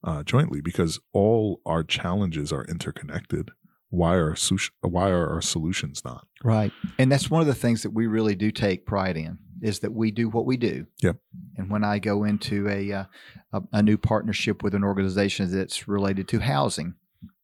[0.05, 3.51] uh, jointly, because all our challenges are interconnected.
[3.91, 6.27] Why are su- why are our solutions not?
[6.43, 6.73] Right.
[6.99, 9.93] And that's one of the things that we really do take pride in is that
[9.93, 10.87] we do what we do.
[11.03, 11.17] Yep.
[11.57, 13.05] And when I go into a, uh,
[13.53, 16.95] a a new partnership with an organization that's related to housing,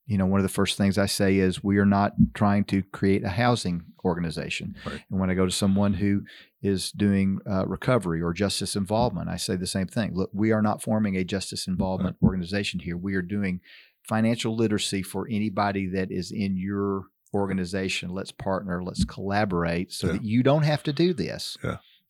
[0.09, 2.83] you know, one of the first things I say is we are not trying to
[2.83, 4.75] create a housing organization.
[4.87, 5.03] Right.
[5.11, 6.23] And when I go to someone who
[6.63, 10.15] is doing uh, recovery or justice involvement, I say the same thing.
[10.15, 12.97] Look, we are not forming a justice involvement organization here.
[12.97, 13.61] We are doing
[14.03, 18.09] financial literacy for anybody that is in your organization.
[18.09, 20.13] Let's partner, let's collaborate so Yeah.
[20.15, 21.59] that you don't have to do this.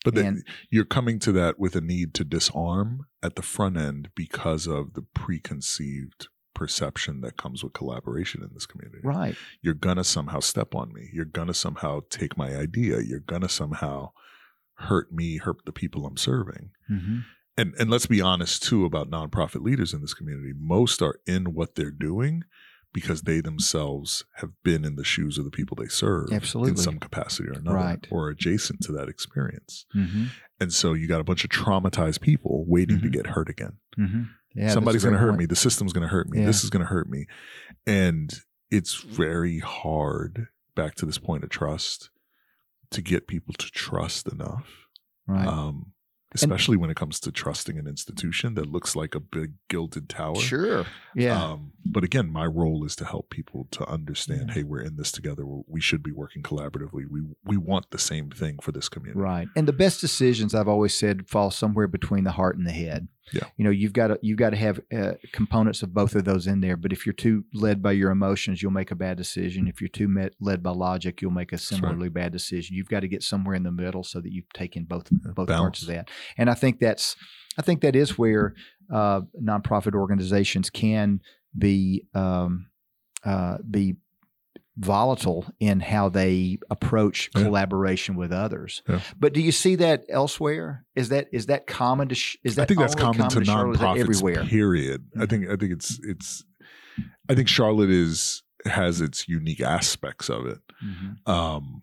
[0.05, 4.11] But then you're coming to that with a need to disarm at the front end
[4.15, 9.01] because of the preconceived perception that comes with collaboration in this community.
[9.05, 9.37] Right.
[9.63, 11.11] You're gonna somehow step on me.
[11.13, 13.01] You're gonna somehow take my idea.
[13.01, 14.11] You're gonna somehow
[14.75, 16.71] hurt me, hurt the people I'm serving.
[16.91, 17.19] Mm-hmm.
[17.57, 20.53] and and let's be honest too about nonprofit leaders in this community.
[20.57, 22.45] Most are in what they're doing
[22.95, 26.71] because they themselves have been in the shoes of the people they serve Absolutely.
[26.71, 28.07] in some capacity or another Right.
[28.11, 29.85] or adjacent to that experience.
[29.95, 30.25] Mm-hmm.
[30.59, 33.13] And so you got a bunch of traumatized people waiting to Mhm.
[33.13, 33.77] get hurt again.
[34.55, 35.41] Yeah, Somebody's going to hurt point.
[35.41, 35.47] me.
[35.47, 36.41] The system's going to hurt me.
[36.41, 36.47] Yeah.
[36.47, 37.27] This is going to hurt me.
[37.87, 38.33] And
[38.71, 42.11] it's very hard back to this point of trust
[42.91, 44.87] to get people to trust enough
[45.27, 45.47] Right.
[45.47, 45.93] um,
[46.35, 50.37] especially when it comes to trusting an institution that looks like a big gilded tower.
[50.37, 50.85] Sure.
[51.15, 51.43] Yeah.
[51.43, 54.55] Um, but again, my role is to help people to understand, Yeah.
[54.55, 55.45] hey, we're in this together.
[55.47, 57.11] We should be working collaboratively.
[57.11, 59.21] We we want the same thing for this community.
[59.21, 59.49] Right.
[59.57, 63.09] And the best decisions I've always said fall somewhere between the heart and the head.
[63.33, 63.45] Yeah.
[63.57, 66.47] You know, you've got to you've got to have uh, components of both of those
[66.47, 66.77] in there.
[66.77, 69.69] But if you're too led by your emotions, you'll make a bad decision.
[69.69, 71.61] If you're too met, led by logic, you'll make a right.
[71.61, 72.77] similarly bad decision.
[72.77, 75.61] You've got to get somewhere in the middle so that you've taken both both balance.
[75.61, 76.11] parts of that.
[76.37, 77.17] And I think that's
[77.59, 78.55] I think that is where
[78.93, 81.21] uh, nonprofit organizations can
[81.57, 82.69] be um,
[83.25, 83.97] uh, be
[84.79, 87.43] volatile in how they approach Yeah.
[87.43, 88.83] collaboration with others.
[88.89, 89.01] Yeah.
[89.19, 90.85] But do you see that elsewhere?
[90.95, 92.15] Is that is that common to?
[92.15, 93.41] Sh- is that I think that's only common, to?
[93.41, 93.99] Is nonprofits.
[93.99, 94.45] everywhere?
[94.45, 95.09] Period.
[95.17, 95.31] I Mhm.
[95.31, 96.45] think I think it's it's.
[97.29, 100.59] I think Charlotte is has its unique aspects of it.
[100.85, 101.29] Mhm.
[101.29, 101.83] Um,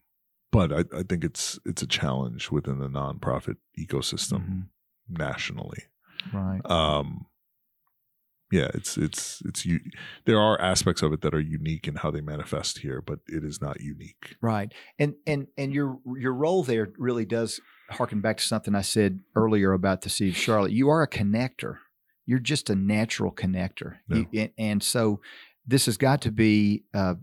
[0.51, 4.63] but I, I think it's it's a challenge within the nonprofit ecosystem Mhm.
[5.09, 5.83] nationally.
[6.33, 6.61] Right.
[6.69, 7.25] Um,
[8.55, 9.79] yeah, it's it's it's you.
[10.23, 13.43] There are aspects of it that are unique in how they manifest here, but it
[13.43, 14.37] is not unique.
[14.41, 14.71] Right.
[14.97, 19.19] And and and your your role there really does harken back to something I said
[19.35, 20.71] earlier about the city of Charlotte.
[20.71, 21.79] You are a connector.
[22.25, 23.97] You're just a natural connector.
[24.07, 25.19] You- and, and so
[25.67, 27.15] this has got to be uh,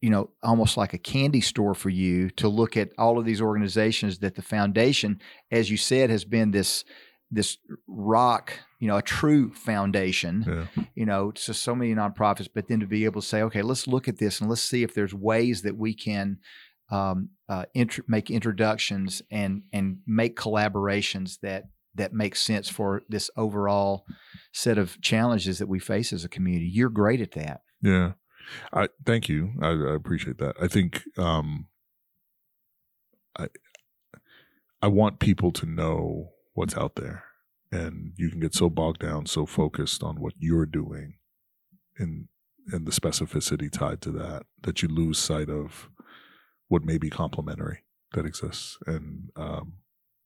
[0.00, 3.42] you know, almost like a candy store for you to look at all of these
[3.42, 6.84] organizations that the foundation, as you said, has been this
[7.30, 12.68] this rock, you know, a true foundation Yeah, you know, to so many nonprofits, but
[12.68, 14.94] then to be able to say, okay, let's look at this and let's see if
[14.94, 16.38] there's ways that we can
[16.90, 21.64] um, uh, int- make introductions and and make collaborations that
[21.94, 24.04] that make sense for this overall
[24.52, 26.66] set of challenges that we face as a community.
[26.66, 27.62] You're great at that.
[27.82, 28.12] yeah.
[28.72, 29.52] I thank you.
[29.60, 30.56] I, I appreciate that.
[30.60, 31.66] I think um,
[33.38, 33.48] I
[34.82, 37.24] I want people to know what's out there,
[37.72, 41.14] and you can get so bogged down, so focused on what you're doing,
[41.98, 42.28] and
[42.72, 45.88] and the specificity tied to that, that you lose sight of
[46.68, 47.78] what may be complementary
[48.12, 49.72] that exists, and um,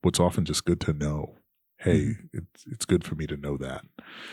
[0.02, 1.36] what's often just good to know.
[1.78, 3.82] Hey, it's it's good for me to know that.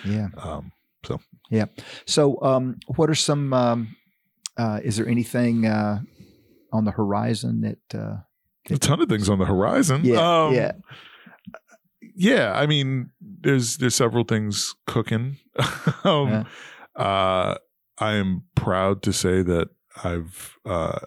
[0.03, 0.29] Yeah.
[0.37, 0.71] Um,
[1.03, 1.65] So, yeah.
[2.05, 3.53] So um, what are some?
[3.53, 3.95] Um,
[4.57, 6.01] uh, is there anything uh,
[6.73, 7.99] on the horizon that?
[7.99, 8.17] Uh,
[8.69, 10.01] a ton of things on the horizon.
[10.03, 10.71] Yeah, Um, yeah.
[12.15, 12.53] Yeah.
[12.53, 15.37] I mean, there's there's several things cooking.
[16.03, 16.43] um, Yeah.
[16.95, 17.57] uh,
[17.99, 19.69] I am proud to say that
[20.03, 20.99] I've uh,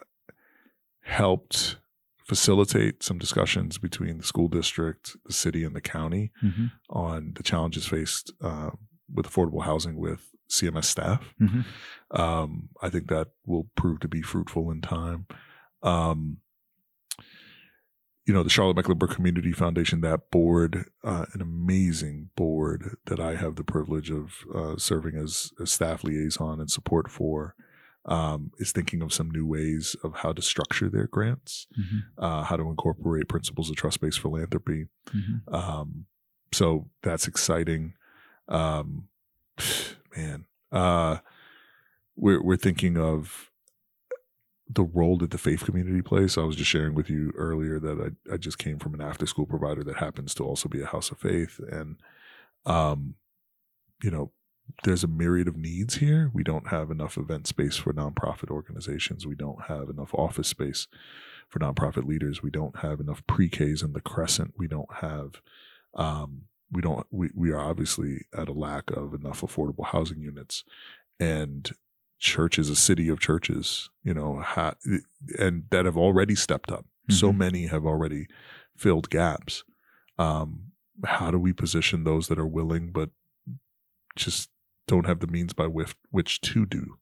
[1.03, 1.77] helped
[2.25, 6.73] facilitate some discussions between the school district, the city, and the county Mhm.
[6.89, 8.71] on the challenges faced uh,
[9.13, 11.35] with affordable housing with CMS staff.
[11.41, 11.65] Mhm.
[12.11, 15.27] Um, I think that will prove to be fruitful in time.
[15.83, 16.39] Um,
[18.27, 23.35] you know, the Charlotte Mecklenburg Community Foundation, that board, uh, an amazing board that I
[23.37, 27.55] have the privilege of uh, serving as a staff liaison and support for,
[28.07, 32.01] um, is thinking of some new ways of how to structure their grants, Mhm.
[32.19, 34.89] uh, how to incorporate principles of trust based philanthropy.
[35.09, 35.53] Mhm.
[35.55, 36.07] Um,
[36.53, 37.95] so that's exciting.
[38.49, 39.09] Um,
[40.17, 41.19] man, uh,
[42.17, 43.51] we're we're thinking of
[44.69, 46.33] the role that the faith community plays.
[46.33, 49.01] So I was just sharing with you earlier that I, I just came from an
[49.01, 51.97] after school provider that happens to also be a house of faith, and
[52.65, 53.15] um,
[54.03, 54.33] you know,
[54.85, 56.31] there's a myriad of needs here.
[56.33, 59.27] We don't have enough event space for nonprofit organizations.
[59.27, 60.89] We don't have enough office space
[61.49, 62.43] for nonprofit leaders.
[62.43, 64.55] We don't have enough pre-Ks in the Crescent.
[64.57, 65.43] We don't have
[65.95, 70.65] um, we don't we, we are obviously at a lack of enough affordable housing units
[71.21, 71.71] and
[72.25, 74.75] church is a city of churches you know ha-
[75.39, 77.37] and that have already stepped up so Mhm.
[77.37, 78.27] many have already
[78.77, 79.63] filled gaps
[80.19, 80.73] um,
[81.05, 83.11] how do we position those that are willing but
[84.17, 84.49] just
[84.87, 86.99] don't have the means by which, which to do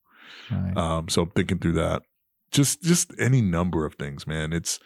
[0.50, 0.76] Right.
[0.76, 2.02] um, so I'm thinking through that.
[2.50, 4.52] Just just any number of things, man.
[4.52, 4.78] It's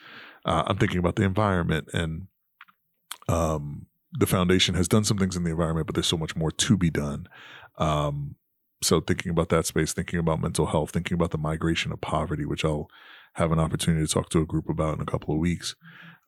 [0.45, 2.27] uh, I'm thinking about the environment and
[3.29, 6.51] um, the foundation has done some things in the environment, but there's so much more
[6.51, 7.29] to be done.
[7.79, 8.37] Um,
[8.83, 12.45] so thinking about that space, thinking about mental health, thinking about the migration of poverty,
[12.45, 12.89] which I'll
[13.35, 15.75] have an opportunity to talk to a group about in a couple of weeks.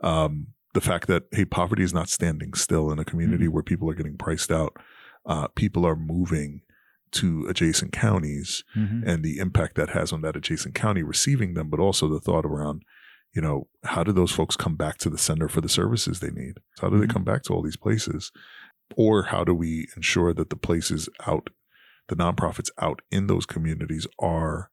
[0.02, 3.88] Um, the fact that hey, poverty is not standing still in a community where people
[3.90, 4.76] are getting priced out.
[5.26, 6.60] Uh, people are moving
[7.10, 9.02] to adjacent counties Mhm.
[9.06, 12.44] and the impact that has on that adjacent county receiving them, but also the thought
[12.44, 12.82] around,
[13.34, 16.30] you know, how do those folks come back to the center for the services they
[16.30, 16.58] need?
[16.80, 17.10] How do they Mhm.
[17.14, 18.30] come back to all these places?
[18.96, 21.48] Or how do we ensure that the places out,
[22.08, 24.70] the nonprofits out in those communities are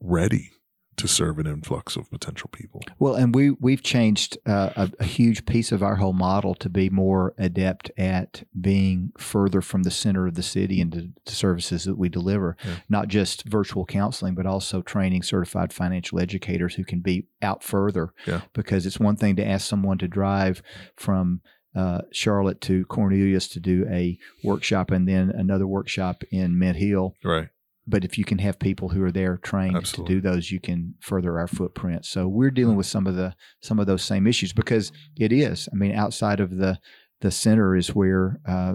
[0.00, 0.52] ready
[1.00, 2.82] to serve an influx of potential people.
[2.98, 6.68] Well, and we we've changed uh, a, a, huge piece of our whole model to
[6.68, 11.84] be more adept at being further from the center of the city and the services
[11.84, 12.54] that we deliver.
[12.62, 12.74] Yeah.
[12.90, 18.12] Not just virtual counseling, but also training certified financial educators who can be out further.
[18.26, 18.42] Yeah.
[18.52, 20.62] Because it's one thing to ask someone to drive
[20.96, 21.40] from
[21.74, 27.14] uh, Charlotte to Cornelius to do a workshop and then another workshop in Mint Hill.
[27.24, 27.48] Right
[27.90, 30.14] but if you can have people who are there trained Absolutely.
[30.14, 32.06] to do those, you can further our footprint.
[32.06, 35.68] So we're dealing with some of the some of those same issues because it is.
[35.72, 36.78] I mean, outside of the
[37.20, 38.74] the center is where uh,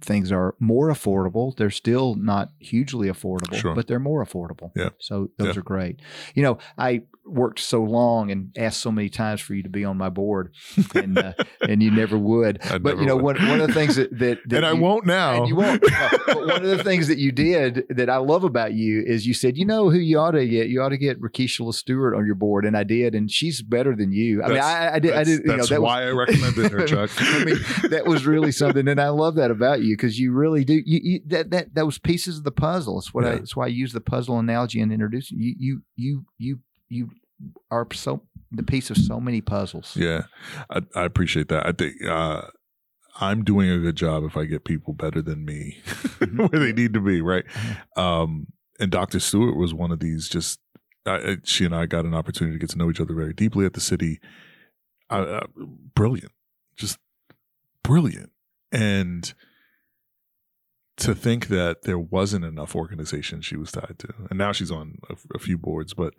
[0.00, 1.56] things are more affordable.
[1.56, 3.74] They're still not hugely affordable, sure.
[3.74, 4.72] but they're more affordable.
[4.74, 4.90] Yeah.
[4.98, 5.60] So those yeah.
[5.60, 6.00] are great.
[6.34, 9.84] You know, I worked so long and asked so many times for you to be
[9.84, 10.54] on my board,
[10.94, 11.32] and uh,
[11.66, 12.62] and you never would.
[12.64, 15.06] I but you know, one, one of the things that that, that and I won't
[15.06, 15.44] now.
[15.44, 15.82] you won't.
[16.26, 19.34] but one of the things that you did that I love about you is you
[19.34, 20.68] said, you know, who you ought to get.
[20.68, 23.94] You ought to get Rakesha Stewart on your board, and I did, and she's better
[23.94, 24.42] than you.
[24.42, 25.14] I that's, mean, I, I did.
[25.14, 25.40] I did.
[25.40, 27.10] You that's know, that why was, I recommended her, Chuck.
[27.18, 27.56] I mean,
[27.90, 30.82] that was really something, and I love that about you because you really do.
[30.84, 32.98] You, you, that that those pieces of the puzzle.
[32.98, 33.30] It's what yeah.
[33.30, 33.34] I.
[33.34, 35.54] It's why I use the puzzle analogy in introducing you.
[35.58, 36.58] You you you
[36.88, 37.10] you
[37.70, 38.22] are so
[38.52, 39.96] the piece of so many puzzles.
[39.96, 40.24] Yeah,
[40.68, 41.66] I, I appreciate that.
[41.66, 42.42] I think uh,
[43.20, 46.46] I'm doing a good job if I get people better than me mm-hmm.
[46.46, 47.20] where they need to be.
[47.20, 47.44] Right.
[47.46, 48.00] Mm-hmm.
[48.00, 48.46] Um,
[48.78, 49.20] and Dr.
[49.20, 50.28] Stewart was one of these.
[50.28, 50.60] Just
[51.06, 53.66] I, she and I got an opportunity to get to know each other very deeply
[53.66, 54.20] at the city.
[55.08, 55.40] Uh,
[55.94, 56.32] brilliant,
[56.76, 56.98] just
[57.82, 58.30] brilliant,
[58.70, 59.34] and
[60.98, 64.98] to think that there wasn't enough organization she was tied to, and now she's on
[65.08, 66.14] a, a few boards, but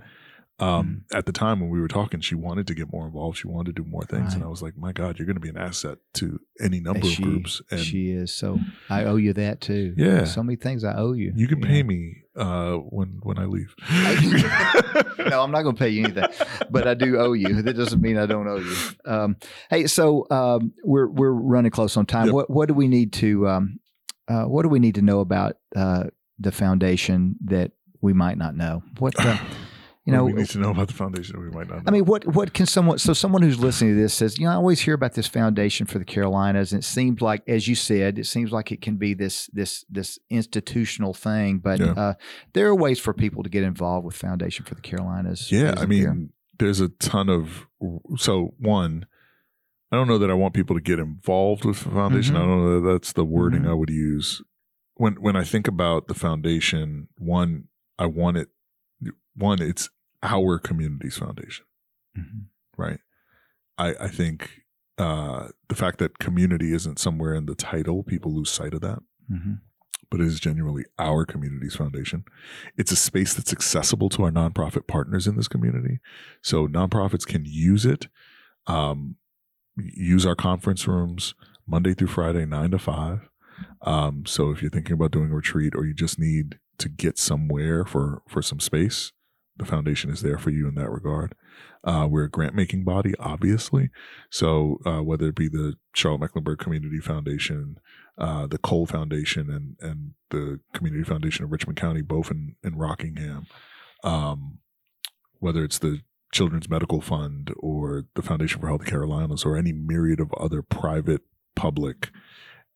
[0.59, 1.17] um, mm.
[1.17, 3.39] At the time when we were talking, she wanted to get more involved.
[3.39, 4.35] She wanted to do more things, right.
[4.35, 7.07] and I was like, "My God, you're going to be an asset to any number
[7.07, 8.33] she, of groups." And she is.
[8.33, 9.95] So I owe you that too.
[9.97, 11.33] Yeah, so many things I owe you.
[11.35, 13.73] You can pay me uh, when when I leave.
[15.29, 16.25] no, I'm not going to pay you anything,
[16.69, 17.63] but I do owe you.
[17.63, 18.75] That doesn't mean I don't owe you.
[19.05, 19.37] Um,
[19.71, 22.27] hey, so um, we're we're running close on time.
[22.27, 22.33] Yep.
[22.35, 23.79] What what do we need to um,
[24.27, 26.05] uh, what do we need to know about uh,
[26.39, 27.71] the foundation that
[28.01, 28.83] we might not know?
[28.99, 29.37] What uh,
[30.11, 31.39] you know, we need to know about the foundation.
[31.39, 31.77] We might not.
[31.77, 31.83] Know.
[31.87, 32.99] I mean, what what can someone?
[32.99, 35.85] So someone who's listening to this says, you know, I always hear about this foundation
[35.85, 38.97] for the Carolinas, and it seems like, as you said, it seems like it can
[38.97, 41.59] be this this this institutional thing.
[41.59, 41.91] But yeah.
[41.91, 42.13] uh,
[42.53, 45.51] there are ways for people to get involved with Foundation for the Carolinas.
[45.51, 46.67] Yeah, I mean, there?
[46.67, 47.67] there's a ton of.
[48.17, 49.05] So one,
[49.91, 52.35] I don't know that I want people to get involved with the foundation.
[52.35, 52.43] Mm-hmm.
[52.43, 53.71] I don't know that that's the wording mm-hmm.
[53.71, 54.41] I would use.
[54.95, 58.49] When when I think about the foundation, one, I want it
[59.35, 59.89] one, it's
[60.23, 61.65] our community's foundation,
[62.17, 62.41] mm-hmm.
[62.77, 62.99] right?
[63.77, 64.61] I, I think
[64.97, 68.99] uh, the fact that community isn't somewhere in the title, people lose sight of that.
[69.31, 69.53] Mm-hmm.
[70.09, 72.25] But it is genuinely our community's foundation.
[72.77, 75.99] It's a space that's accessible to our nonprofit partners in this community.
[76.41, 78.07] So nonprofits can use it,
[78.67, 79.15] um,
[79.77, 81.33] use our conference rooms
[81.65, 83.29] Monday through Friday, nine to five.
[83.83, 87.17] Um, so if you're thinking about doing a retreat or you just need to get
[87.17, 89.13] somewhere for for some space,
[89.57, 91.35] the foundation is there for you in that regard.
[91.83, 93.89] Uh, we're a grant making body, obviously.
[94.29, 97.77] So uh, whether it be the Charlotte Mecklenburg Community Foundation,
[98.17, 102.77] uh, the Cole Foundation, and and the Community Foundation of Richmond County, both in in
[102.77, 103.47] Rockingham,
[104.03, 104.59] um,
[105.39, 110.19] whether it's the Children's Medical Fund or the Foundation for Health Carolinas or any myriad
[110.19, 111.21] of other private,
[111.55, 112.09] public,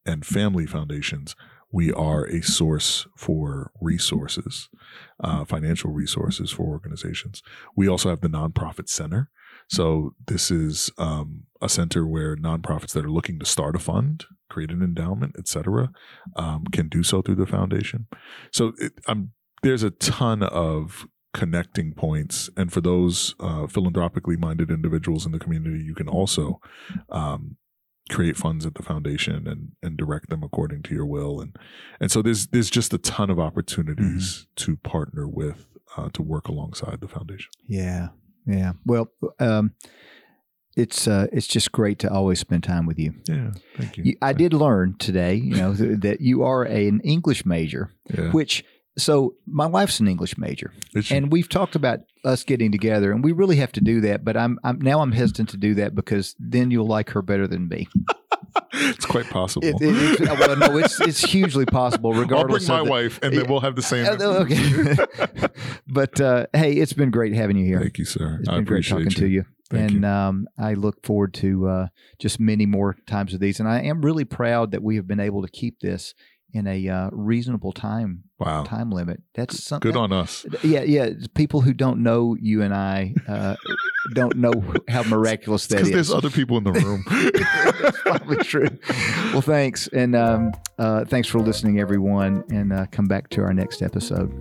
[0.05, 1.36] and family foundations,
[1.76, 4.69] we are a source for resources,
[5.21, 7.43] uh, financial resources for organizations.
[7.76, 9.30] We also have the Nonprofit Center.
[9.69, 14.23] So this is um, a center where nonprofits that are looking to start a fund,
[14.49, 15.91] create an endowment, etc.,
[16.38, 18.07] um, can do so through the foundation.
[18.53, 18.93] So it,
[19.61, 25.39] there's a ton of connecting points, and for those uh, philanthropically minded individuals in the
[25.39, 26.61] community, you can also
[27.09, 27.57] um,
[28.09, 31.57] create funds at the foundation and and direct them according to your will and
[31.99, 34.71] and so there's there's just a ton of opportunities mm-hmm.
[34.71, 35.65] to partner with
[35.97, 38.09] uh, to work alongside the foundation yeah
[38.45, 39.73] yeah well um,
[40.75, 43.13] it's uh, it's just great to always spend time with you.
[43.27, 44.03] Yeah, thank you.
[44.03, 48.31] you I did learn today, you know, that you are a, an English major, yeah.
[48.31, 48.65] which
[48.97, 50.73] so my wife's an English major,
[51.09, 54.23] and we've talked about us getting together, and we really have to do that.
[54.23, 57.47] But I'm, I'm now I'm hesitant to do that because then you'll like her better
[57.47, 57.87] than me.
[58.73, 59.67] it's quite possible.
[59.67, 62.13] It, it, it, well, no, it's it's hugely possible.
[62.15, 64.05] Regardless, I'll bring my wife, and then we'll have the same.
[64.05, 65.47] Uh, okay,
[65.87, 67.79] but uh, hey, it's been great having you here.
[67.79, 68.37] Thank you, sir.
[68.39, 69.11] It's been great talking you.
[69.11, 69.45] to you.
[69.69, 70.07] Thank and you.
[70.07, 71.87] Um, I look forward to uh,
[72.19, 73.59] just many more times of these.
[73.59, 76.13] And I am really proud that we have been able to keep this
[76.55, 78.63] in a uh, reasonable time Wow.
[78.63, 79.21] time limit.
[79.33, 79.91] That's something.
[79.91, 80.45] Good on us.
[80.61, 81.11] Yeah, yeah.
[81.35, 83.55] People who don't know you and I uh,
[84.13, 84.51] don't know
[84.89, 85.87] how miraculous that is.
[85.87, 87.05] Because there's other people in the room.
[87.81, 88.67] That's probably true.
[89.31, 93.53] Well, thanks, and um, uh, thanks for listening, everyone, and uh, come back to our
[93.53, 94.31] next episode.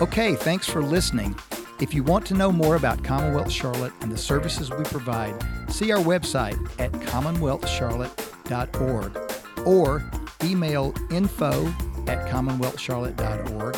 [0.00, 1.36] Okay, thanks for listening.
[1.80, 5.34] If you want to know more about Commonwealth Charlotte and the services we provide,
[5.68, 10.08] see our website at commonwealthcharlotte.org or
[10.42, 11.66] email info
[12.06, 13.76] at commonwealthcharlotte.org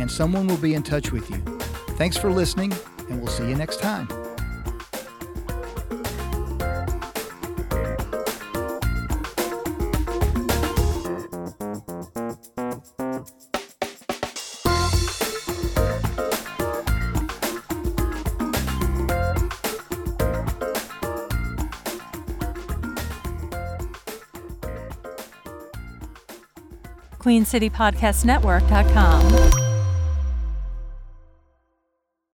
[0.00, 1.36] and someone will be in touch with you.
[1.96, 2.72] Thanks for listening,
[3.08, 4.08] and we'll see you next time.
[27.28, 29.67] QueenCityPodcastNetwork.com.